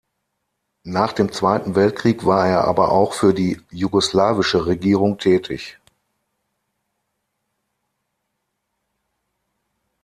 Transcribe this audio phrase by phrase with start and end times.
[0.87, 5.79] Nach dem Zweiten Weltkrieg war er aber auch für die jugoslawische Regierung tätig.